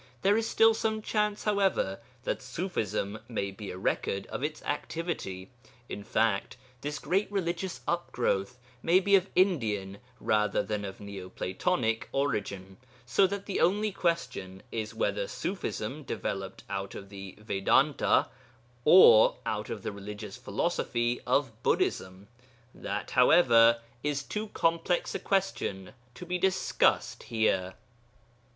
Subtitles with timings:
[0.23, 5.51] There is still some chance, however, that Ṣufism may be a record of its activity;
[5.89, 12.77] in fact, this great religious upgrowth may be of Indian rather than of Neoplatonic origin,
[13.05, 18.27] so that the only question is whether Ṣufism developed out of the Vedanta
[18.83, 22.27] or out of the religious philosophy of Buddhism.
[22.73, 27.75] That, however, is too complex a question to be discussed here.